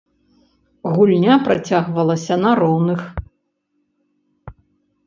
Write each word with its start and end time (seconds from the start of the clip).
Гульня 0.95 1.35
працягвалася 1.49 2.35
на 2.45 2.51
роўных. 2.61 3.01